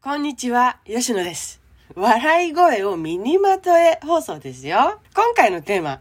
[0.00, 1.60] こんにちは、吉野です。
[1.96, 5.00] 笑い声を身にまとえ放送ですよ。
[5.12, 6.00] 今回のテーマ。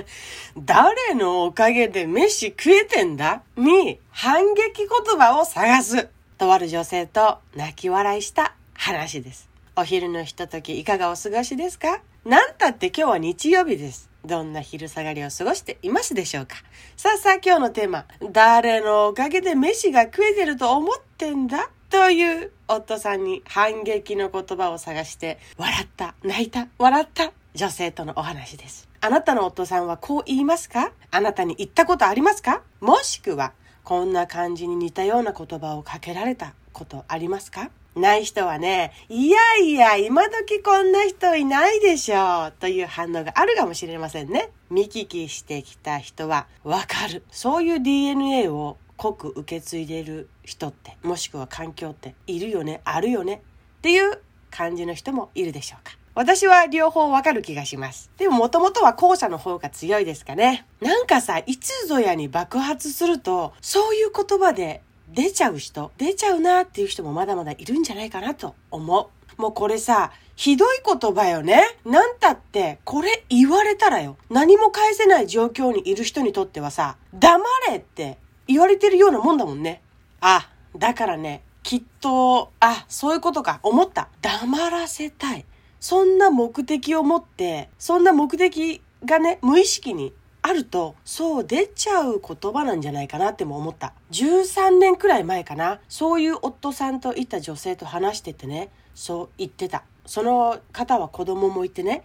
[0.56, 3.42] 誰のおかげで飯食えてんだ？
[3.58, 6.08] に反撃言葉を探す。
[6.38, 9.50] とある女性と泣き笑いした話です。
[9.76, 12.00] お昼のひとときいかがお過ごしですか？
[12.24, 14.08] なんたって今日は日曜日です。
[14.24, 16.56] どんな昼下がりを過ごしていますでしょうか？
[16.96, 18.06] さあさあ今日のテーマ。
[18.32, 21.68] 誰のおかげで飯が食えてると思ってんだ？
[21.94, 28.88] という夫さんに反撃の言葉を探して笑った、泣いた、笑った女性とのお話です。
[29.00, 30.90] あなたの夫さんはこう言いますか？
[31.12, 32.62] あなたに言ったことありますか？
[32.80, 33.52] もしくは
[33.84, 37.70] こんな感じに似たような言葉をかけられたことありますか？
[37.94, 44.50] ない人はね、いやいや、今時こんな人いないでしょう、という反応があるかもしれませんね。
[44.68, 47.22] 見聞きしてきた人はわかる。
[47.30, 53.42] そういう DNA を濃く受け継いでる人って、もしくは環境っているよね、あるよね、
[53.78, 54.20] っていう
[54.50, 55.96] 感じの人もいるでしょうか。
[56.14, 58.08] 私は両方わかる気がします。
[58.18, 60.64] でももともとは後者の方が強いですかね。
[60.80, 69.42] なんかさ、いつぞやに爆発すると、そういう言葉で出ちゃう人、出ちゃうなっていう人もまだまだいるんじゃないかなと思う。
[69.42, 71.62] もうこれさ、ひどい言葉よね。
[71.84, 74.16] なんたって、これ言われたらよ。
[74.30, 79.82] 何も返せない状況にいる人にとってはさ、黙れって言われてるようなもんだもんね。
[80.20, 84.08] あ、だからね、きっと、あ、そういうことか、思った。
[84.20, 85.44] 黙らせたい。
[85.80, 93.94] そんな目的を持って、そんな目的がね、無意識にあると、そう出ちゃう言葉なんじゃないかなっても思った。
[94.10, 95.80] 13年くらい前かな。
[95.88, 99.84] そういう夫さんといた女性と話しててね、そう言ってた。
[100.04, 102.04] その方は子供もいてね、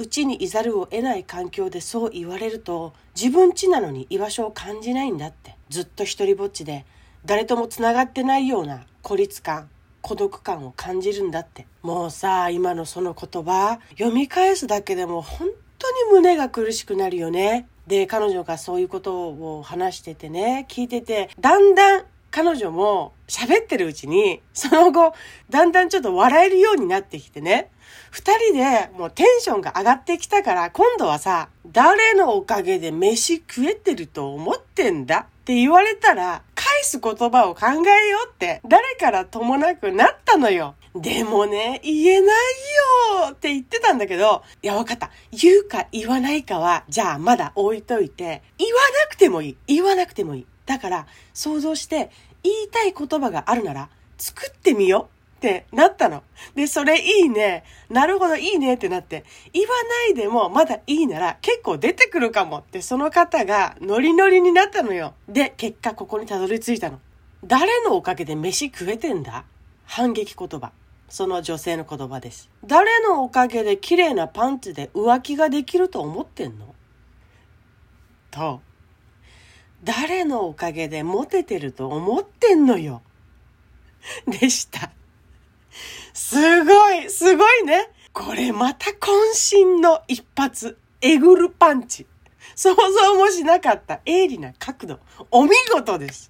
[0.00, 5.56] うちにいざるを得ない環境でそう言われると、自分家なのに居場所を感じないんだって。
[5.70, 6.86] ずっと一人ぼっちで、
[7.24, 9.68] 誰とも繋がってないような孤立感、
[10.00, 11.66] 孤独感を感じるんだって。
[11.82, 17.66] もうさ、今のその言葉、読み返すだけでも本当に胸が苦しくなるよね。
[17.88, 25.14] で、彼女がそういうことを話しててね、聞いてて、だんだん彼女も喋ってるうちに、その後、
[25.50, 27.70] だんだんちょっと笑えるようになってきてね、
[28.10, 35.26] 二人でもうテンションが上がってきたから、今度はさ、誰のおかげで飯食えてると思ってんだ？
[35.28, 40.74] って言われたら、返す言葉を考えようって、誰からともなくなったのよ。
[40.94, 42.26] でもね、言えない
[43.26, 45.10] よって言ってたんだけど、いや、わかった。
[45.30, 49.56] 言うか言わないかは、じゃあまだ置いといて、言わなくてもいい。
[49.66, 50.46] 言わなくてもいい。
[50.68, 52.10] だから、想像して、
[52.42, 56.22] 言いたい言葉があるなら、作ってみようってなったの。
[56.54, 57.64] で、それいいね。
[57.88, 59.24] なるほど、いいねってなって、
[59.54, 65.14] 言わないでもまだいいなら結構出てくるかもって、その方がノリノリになったのよ。
[65.26, 67.00] で、結果ここにたどり着いたの。
[67.44, 69.44] 誰のおかげで飯食えてんだ？
[69.86, 70.72] 反撃言葉。
[71.08, 72.50] その女性の言葉です。
[72.66, 76.74] 誰のおかげで綺麗なパンツで浮気ができると思ってんの？
[78.30, 78.60] と、
[79.84, 83.02] 誰のおかげでモテてると思ってんのよ。
[84.26, 84.90] でした。
[86.12, 87.90] すごい、すごいね。
[88.12, 90.78] これまた渾身の一発。
[91.00, 92.06] えぐるパンチ。
[92.56, 95.00] 想像もしなかった鋭利な角度。
[95.30, 96.28] お見事です。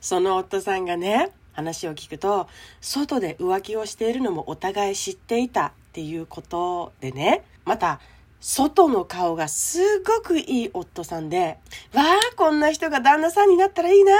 [0.00, 2.48] その夫さんがね、話を聞くと、
[2.80, 8.00] 外で浮気をしているのもお互い知っていたっていうことでね、また、
[8.40, 11.58] 外の顔がすごくいい夫さんで、
[11.92, 14.12] わあ、こんな人が旦那さんになったらいいな。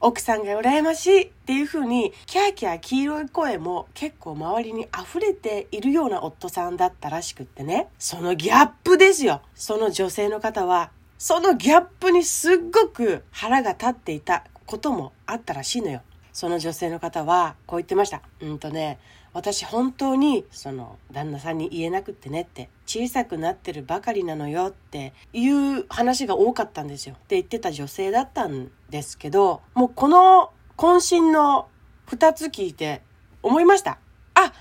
[0.00, 7.88] 奥さんが羨ましいっていう風に、キャーキャー黄色い声も結構周りに溢れているような夫さんだったらしくってね。
[7.98, 9.40] そのギャップですよ。
[9.54, 16.02] その女性の方は、そのギャップにすっごく腹が立っていたこともあったらしいのよ。
[16.32, 18.22] その女性の方はこう言ってました。
[18.40, 18.98] うんとね、
[19.34, 27.14] 私本当にその旦那さんに言えなくってねって小さくなってるばかりなのよっていう話が多かったんですよ。
[27.14, 31.68] って言ってた女性だったんですけどもうこの渾身の
[32.08, 33.02] 2つ聞いて
[33.42, 33.98] 思いました。
[34.34, 34.52] あ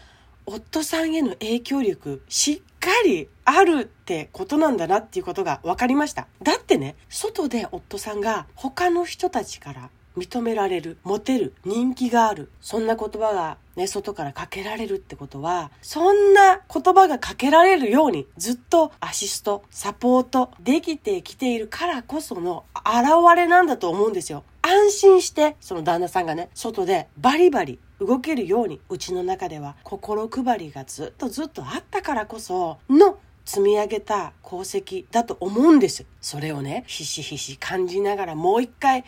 [0.45, 6.27] 夫さんへの影響力しっかりあるってことなんだなっていうことが分かりました。
[6.41, 12.49] だってね外で夫さんが他の人たちから認められる、モテる、人気がある。
[12.61, 24.43] そんな言葉がね、外からかけられるってことは、そんな言葉がかけられるようにずっとアシスト、サポートできてきているからこその現れなんだと思うんですよ。
[24.61, 36.05] 安心して、その旦那さんがね、外でバリバリ動けるように、うちの中では心配りがずっとずっとあったからこその積み上げた功績だと思うんです。
[36.19, 39.05] それをね、ひしひし感じながらもう一回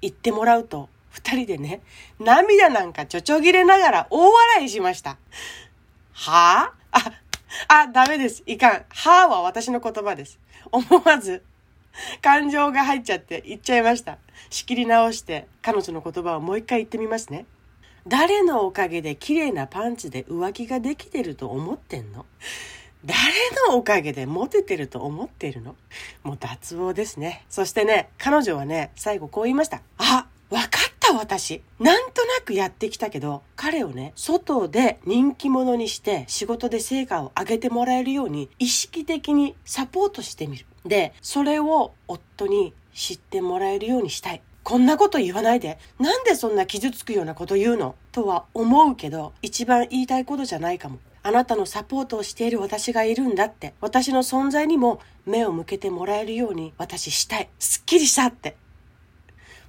[0.00, 1.80] 言ってもらうと二人でね、
[2.18, 5.16] 涙なんかちょちょぎれながら大笑いしました。
[6.12, 7.12] はああ、
[7.68, 8.42] あ、ダメです。
[8.46, 8.84] いかん。
[8.88, 10.38] はあは私の言葉です。
[10.70, 11.42] 思わず、
[12.20, 14.18] 感情が入っちゃって言っちゃいました。
[14.50, 17.46] 仕切り直して、彼女の言葉をもう一回言ってみますね。
[18.06, 22.24] 誰のおかげで綺麗なパンツで浮気ができてると思ってんの？
[23.04, 23.22] 誰
[23.68, 25.76] のおかげでモテてると思ってるの？
[26.24, 27.44] もう脱帽ですね。
[27.48, 29.82] そしてね、彼女はね、最後こう言いました。
[29.98, 31.62] あ、わかった私。
[31.78, 40.66] なんとなくやってきたけど、彼をね、外で人気者にして仕事で成果を上げてもらえるように意識的にサポートしてみる。
[40.84, 44.42] で、それを夫に知ってもらえるようにしたい。
[44.62, 45.78] こんなこと言わないで。
[46.00, 47.94] なんでそんな傷つくようなこと言うの？
[48.10, 50.98] とは思うけど、一番言いたいことじゃないかも。
[51.26, 53.74] あなたのサポートをしている私がいるんだって。
[53.80, 57.48] 私の存在にも目を向けてもらえるように私したい。
[57.58, 58.54] すっきりしたって。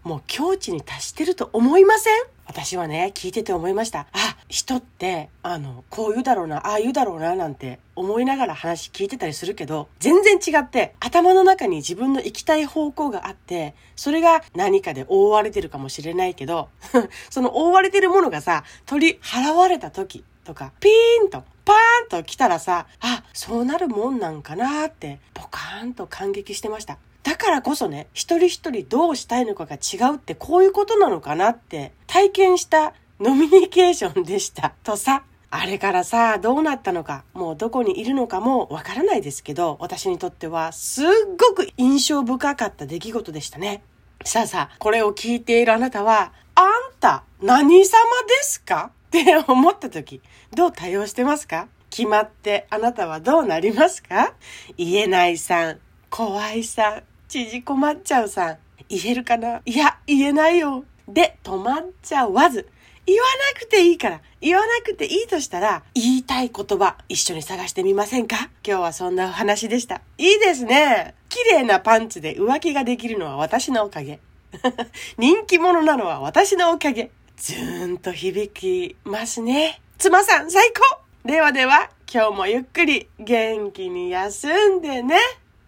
[0.04, 2.13] もう境地に達してると思いません？
[2.45, 4.01] 私はね、聞いてて思いました。
[4.13, 16.69] あ、人って、あの、こう言うだろうな、ああ言うだろうな、なんて思いながら話聞いてたりするけど、全然違って、頭の中に自分の行きたい方向があって、それが何かで覆われてるかもしれないけど、
[17.31, 26.98] その覆われてるものがさ、取り払われた時とか、ピーンと、パーンと来たらさ、あ、そうなるもんなんかなって、ポカーンと感激してました。
[27.24, 34.74] だからこそね、一人一人どうしたいのかが違うってこういうことなのかなって体験したノミニケーションでした。
[34.84, 41.08] とさ、あれからさ、どうなったのか、もうどこにいるのかもわからないですけど、私にとってはすっ
[41.38, 43.84] ごく印象深かった出来事でしたね。
[44.24, 48.92] さあさあ、これを聞いているあなたは、あんた、何様ですか？
[49.07, 50.21] って思った時、
[50.56, 51.68] どう対応してますか？
[51.89, 54.33] 決まってあなたはどうなりますか？
[54.77, 58.57] 言えないさん、怖いさん、縮こまっちゃうさん。
[58.89, 59.62] 言えるかな？
[59.65, 60.83] いや、言えないよ。
[61.07, 62.69] で、止まっちゃわず。
[63.06, 63.24] 言わ
[63.54, 64.21] なくていいから。
[64.42, 68.50] 言わなくていいとしたら、言いたい言葉、一緒に探してみませんか？
[68.65, 70.01] 今日はそんなお話でした。
[70.18, 71.15] いいですね。
[71.30, 74.19] 綺麗なパンツで浮気ができるのは私のおかげ。
[75.18, 77.12] 人気者なのは私のおかげ。
[77.38, 79.80] ずーんと響きますね。
[80.00, 85.18] 妻さん最高ではでは、今日もゆっくり元気に休んでね。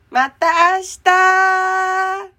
[0.10, 2.39] また明日